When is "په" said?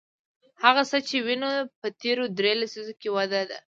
1.79-1.87